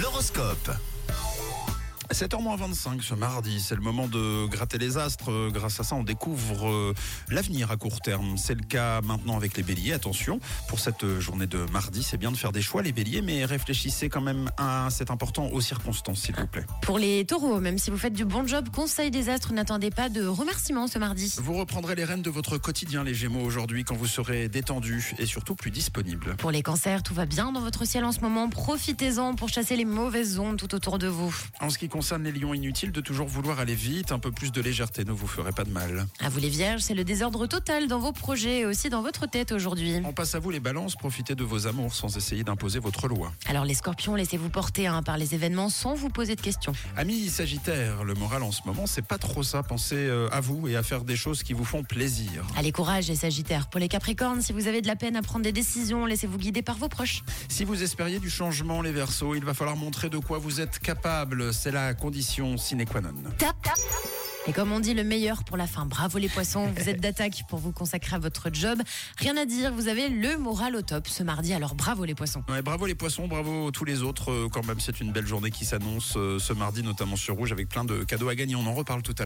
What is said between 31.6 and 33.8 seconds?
En ce qui concerne les lions, inutile de toujours vouloir aller